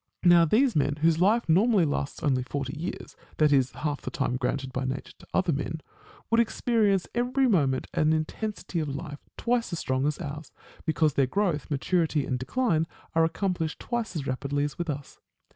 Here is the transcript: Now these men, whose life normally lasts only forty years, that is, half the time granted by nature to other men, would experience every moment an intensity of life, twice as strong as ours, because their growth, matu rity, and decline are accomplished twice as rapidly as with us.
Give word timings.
Now 0.23 0.45
these 0.45 0.75
men, 0.75 0.95
whose 1.01 1.21
life 1.21 1.47
normally 1.47 1.85
lasts 1.85 2.23
only 2.23 2.41
forty 2.41 2.75
years, 2.75 3.15
that 3.37 3.51
is, 3.51 3.69
half 3.69 4.01
the 4.01 4.09
time 4.09 4.35
granted 4.35 4.73
by 4.73 4.83
nature 4.83 5.13
to 5.19 5.27
other 5.31 5.53
men, 5.53 5.79
would 6.31 6.39
experience 6.39 7.05
every 7.13 7.47
moment 7.47 7.85
an 7.93 8.11
intensity 8.11 8.79
of 8.79 8.89
life, 8.95 9.19
twice 9.37 9.71
as 9.71 9.77
strong 9.77 10.07
as 10.07 10.17
ours, 10.17 10.51
because 10.87 11.13
their 11.13 11.27
growth, 11.27 11.69
matu 11.69 12.01
rity, 12.07 12.27
and 12.27 12.39
decline 12.39 12.87
are 13.13 13.23
accomplished 13.23 13.77
twice 13.79 14.15
as 14.15 14.25
rapidly 14.25 14.63
as 14.63 14.75
with 14.79 14.89
us. 14.89 15.19